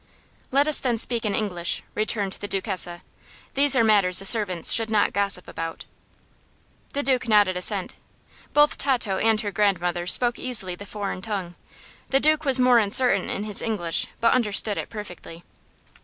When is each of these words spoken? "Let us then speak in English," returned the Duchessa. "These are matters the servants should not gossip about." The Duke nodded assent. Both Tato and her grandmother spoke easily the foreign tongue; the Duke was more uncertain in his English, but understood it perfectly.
"Let 0.49 0.65
us 0.67 0.79
then 0.79 0.97
speak 0.97 1.25
in 1.25 1.35
English," 1.35 1.83
returned 1.93 2.31
the 2.33 2.47
Duchessa. 2.47 3.03
"These 3.53 3.75
are 3.75 3.83
matters 3.83 4.17
the 4.17 4.25
servants 4.25 4.73
should 4.73 4.89
not 4.89 5.13
gossip 5.13 5.47
about." 5.47 5.85
The 6.93 7.03
Duke 7.03 7.27
nodded 7.27 7.55
assent. 7.55 7.97
Both 8.51 8.79
Tato 8.79 9.19
and 9.19 9.39
her 9.41 9.51
grandmother 9.51 10.07
spoke 10.07 10.39
easily 10.39 10.73
the 10.73 10.87
foreign 10.87 11.21
tongue; 11.21 11.53
the 12.09 12.19
Duke 12.19 12.45
was 12.45 12.57
more 12.57 12.79
uncertain 12.79 13.29
in 13.29 13.43
his 13.43 13.61
English, 13.61 14.07
but 14.19 14.33
understood 14.33 14.79
it 14.79 14.89
perfectly. 14.89 15.43